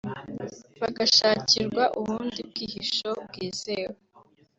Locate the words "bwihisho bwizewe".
2.49-3.95